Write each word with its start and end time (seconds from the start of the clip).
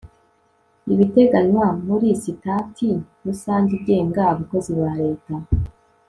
ibiteganywa 0.93 1.65
muri 1.87 2.07
sitati 2.21 2.89
rusange 3.25 3.71
igenga 3.79 4.21
abakozi 4.31 4.71
ba 4.79 4.91
leta 5.01 5.33